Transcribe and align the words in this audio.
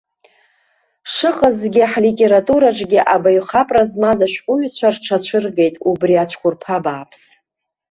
Шыҟазгьы, 1.13 1.83
ҳлитератураҿы 1.91 2.99
абаҩхатәра 3.13 3.83
змаз 3.89 4.19
ашәҟәыҩҩцәа 4.25 4.87
рҽацәыргеит 4.95 5.75
убри 5.89 6.15
ацәқәырԥа 6.23 6.77
бааԥс. 6.83 7.21